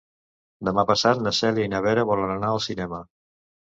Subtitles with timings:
[0.69, 3.09] Demà passat na Cèlia i na Vera volen anar al cinema.